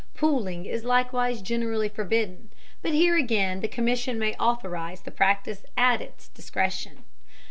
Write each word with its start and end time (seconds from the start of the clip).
Pooling 0.15 0.65
is 0.65 0.83
likewise 0.83 1.43
generally 1.43 1.87
forbidden, 1.87 2.49
but 2.81 2.91
here 2.91 3.15
again 3.15 3.59
the 3.61 3.67
Commission 3.67 4.17
may 4.17 4.33
authorize 4.37 5.01
the 5.01 5.11
practice 5.11 5.63
at 5.77 6.01
its 6.01 6.27
discretion. 6.29 7.03